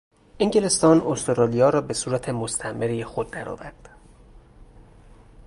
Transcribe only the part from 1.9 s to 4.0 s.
صورت مستعمره خود درآورد.